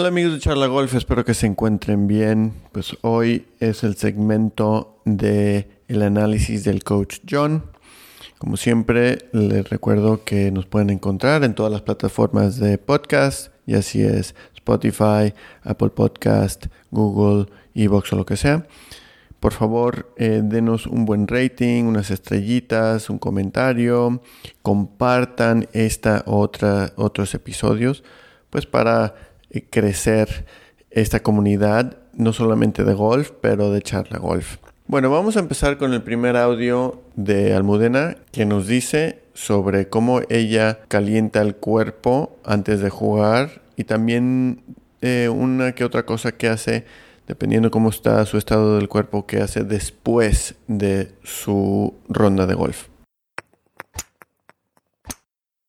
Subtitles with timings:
[0.00, 2.52] Hola amigos de Charla Golf, espero que se encuentren bien.
[2.70, 7.64] Pues hoy es el segmento de el análisis del coach John.
[8.38, 13.74] Como siempre, les recuerdo que nos pueden encontrar en todas las plataformas de podcast, y
[13.74, 18.68] así es Spotify, Apple Podcast, Google, Evox o lo que sea.
[19.40, 24.20] Por favor, eh, denos un buen rating, unas estrellitas, un comentario,
[24.62, 28.02] compartan esta otra otros episodios,
[28.50, 29.14] pues para
[29.50, 30.44] eh, crecer
[30.90, 34.56] esta comunidad, no solamente de golf, pero de charla golf.
[34.88, 40.22] Bueno, vamos a empezar con el primer audio de Almudena que nos dice sobre cómo
[40.30, 44.62] ella calienta el cuerpo antes de jugar y también
[45.00, 46.86] eh, una que otra cosa que hace
[47.28, 52.88] dependiendo cómo está su estado del cuerpo que hace después de su ronda de golf.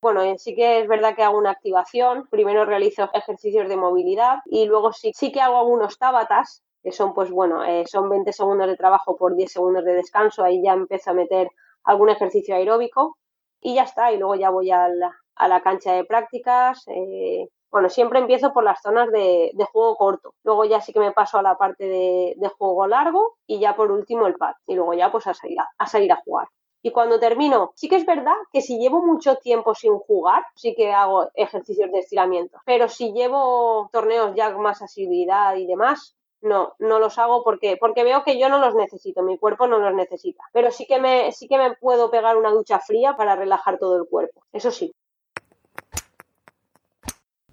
[0.00, 2.28] Bueno, sí que es verdad que hago una activación.
[2.30, 7.12] Primero realizo ejercicios de movilidad y luego sí, sí que hago algunos tabatas que son
[7.12, 10.74] pues bueno, eh, son 20 segundos de trabajo por 10 segundos de descanso, ahí ya
[10.74, 11.50] empiezo a meter
[11.82, 13.18] algún ejercicio aeróbico
[13.60, 16.84] y ya está, y luego ya voy a la, a la cancha de prácticas.
[16.86, 21.12] Eh, bueno, siempre empiezo por las zonas de, juego corto, luego ya sí que me
[21.12, 24.94] paso a la parte de, juego largo y ya por último el pad, y luego
[24.94, 26.48] ya pues a salir a, a salir a jugar.
[26.82, 30.74] Y cuando termino, sí que es verdad que si llevo mucho tiempo sin jugar, sí
[30.76, 32.58] que hago ejercicios de estiramiento.
[32.64, 37.76] Pero si llevo torneos ya con más asiduidad y demás, no, no los hago porque,
[37.78, 40.44] porque veo que yo no los necesito, mi cuerpo no los necesita.
[40.52, 43.96] Pero sí que me, sí que me puedo pegar una ducha fría para relajar todo
[43.96, 44.42] el cuerpo.
[44.52, 44.94] Eso sí.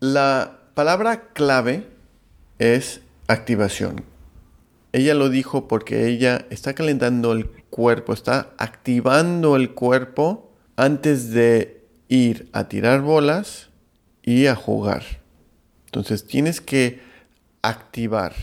[0.01, 1.87] La palabra clave
[2.59, 4.03] es activación.
[4.91, 11.81] Ella lo dijo porque ella está calentando el cuerpo, está activando el cuerpo antes de
[12.09, 13.69] ir a tirar bolas
[14.21, 15.03] y a jugar.
[15.85, 16.99] Entonces tienes que
[17.61, 18.33] activar.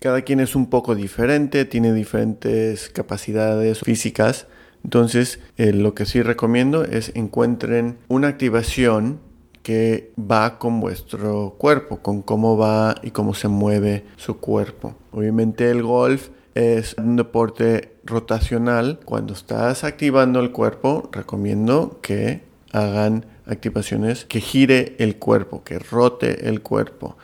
[0.00, 4.48] Cada quien es un poco diferente, tiene diferentes capacidades físicas.
[4.82, 9.20] Entonces, eh, lo que sí recomiendo es encuentren una activación
[9.62, 14.94] que va con vuestro cuerpo, con cómo va y cómo se mueve su cuerpo.
[15.12, 19.00] Obviamente el golf es un deporte rotacional.
[19.04, 26.48] Cuando estás activando el cuerpo, recomiendo que hagan activaciones que gire el cuerpo, que rote
[26.48, 27.16] el cuerpo.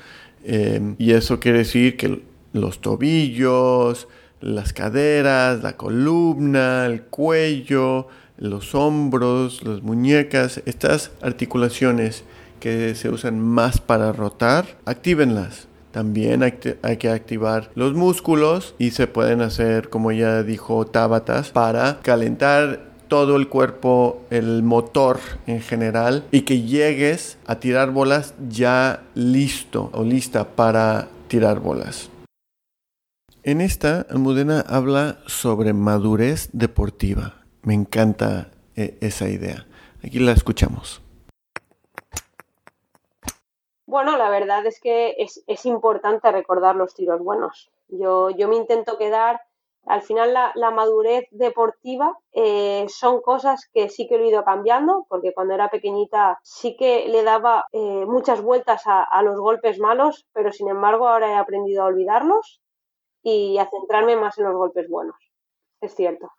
[0.44, 4.08] Eh, y eso quiere decir que los tobillos,
[4.40, 8.08] las caderas, la columna, el cuello,
[8.38, 12.24] los hombros, las muñecas, estas articulaciones
[12.60, 15.68] que se usan más para rotar, actívenlas.
[15.90, 22.00] También hay que activar los músculos y se pueden hacer, como ya dijo Tabatas, para
[22.02, 29.04] calentar todo el cuerpo, el motor en general y que llegues a tirar bolas ya
[29.14, 32.10] listo o lista para tirar bolas.
[33.42, 37.45] En esta, Almudena habla sobre madurez deportiva.
[37.66, 39.66] Me encanta eh, esa idea.
[39.98, 41.02] Aquí la escuchamos.
[43.86, 47.72] Bueno, la verdad es que es, importante recordar los tiros buenos.
[47.88, 49.40] Yo, yo me intento quedar,
[49.84, 55.34] al final la, madurez deportiva eh, son cosas que sí que he ido cambiando, porque
[55.34, 60.52] cuando era pequeñita sí que le daba eh, muchas vueltas a los golpes malos, pero
[60.52, 62.60] sin embargo ahora he aprendido a olvidarlos
[63.24, 65.16] y a centrarme más en los golpes buenos.
[65.80, 66.30] Es cierto.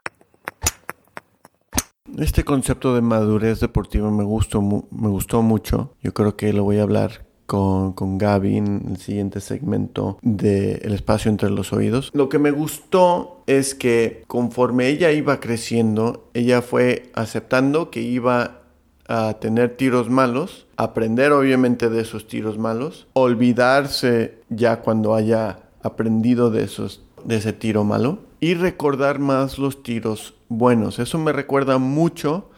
[2.17, 5.94] Este concepto de madurez deportiva me gustó, me gustó mucho.
[6.01, 10.77] Yo creo que lo voy a hablar con, con Gaby en el siguiente segmento de
[10.83, 12.09] El espacio entre los oídos.
[12.16, 18.62] Lo que me gustó es que conforme ella iba creciendo, ella fue aceptando que iba
[19.07, 26.50] a tener tiros malos, aprender obviamente de esos tiros malos, olvidarse ya cuando haya aprendido
[26.50, 31.00] de, esos, de ese tiro malo y recordar más los tiros buenos.
[31.00, 32.50] Eso me recuerda mucho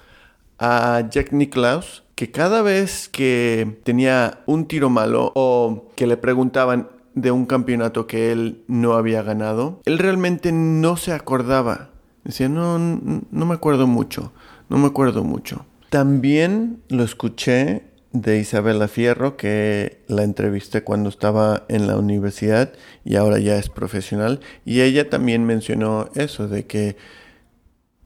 [0.57, 6.89] a Jack Nicklaus, que cada vez que tenía un tiro malo o que le preguntaban
[7.15, 11.89] de un campeonato que él no había ganado, él realmente no se acordaba.
[12.23, 14.33] Decía, no, no me acuerdo mucho,
[14.67, 15.65] no me acuerdo mucho.
[15.89, 22.73] También lo escuché de Isabela Fierro, que la entrevisté cuando estaba en la universidad
[23.05, 24.39] y ahora ya es profesional.
[24.65, 26.97] Y ella también mencionó eso, de que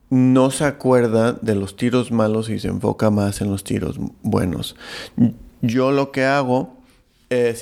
[0.09, 4.75] no se acuerda de los tiros malos y se enfoca más en los tiros buenos.
[5.61, 6.82] Yo lo que hago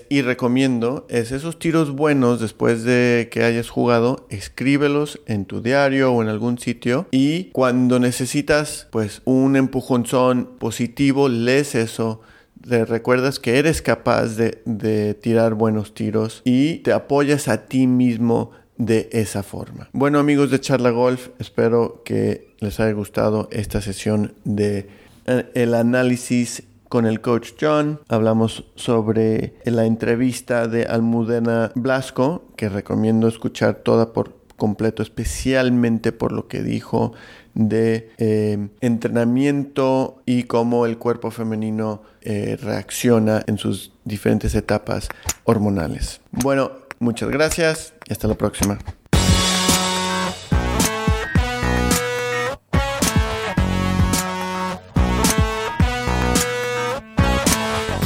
[0.10, 6.12] y recomiendo es esos tiros buenos después de que hayas jugado, escríbelos en tu diario
[6.12, 12.22] o en algún sitio y cuando necesitas pues un empujonzón positivo, lees eso
[12.68, 17.88] te recuerdas que eres capaz de, de tirar buenos tiros y te apoyas a ti
[17.88, 19.90] mismo de esa forma.
[19.94, 24.90] Bueno amigos de Charla Golf, espero que les haya gustado esta sesión de
[25.28, 28.02] eh, el análisis con el coach John.
[28.10, 36.34] Hablamos sobre la entrevista de Almudena Blasco, que recomiendo escuchar toda por completo, especialmente por
[36.34, 37.14] lo que dijo
[37.56, 45.10] de eh, entrenamiento y cómo el cuerpo femenino eh, reacciona en sus diferentes etapas
[45.46, 46.22] hormonales.
[46.32, 48.78] Bueno, Muchas gracias y hasta la próxima.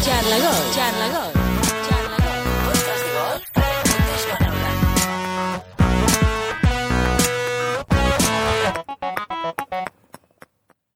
[0.06, 0.55] 加油！